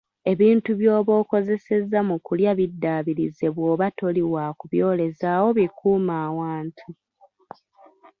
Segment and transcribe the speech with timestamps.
[0.31, 6.87] Ebintu byoba okozesezza mu kulya biddaabirize bwoba toli wa kubyolezaawo bikume awantu,